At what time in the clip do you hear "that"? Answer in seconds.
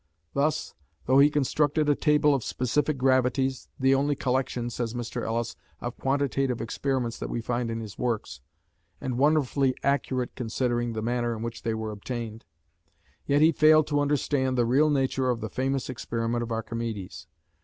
7.19-7.29